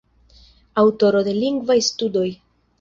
Aŭtoro 0.85 1.23
de 1.29 1.37
lingvaj 1.45 1.79
studoj. 1.93 2.29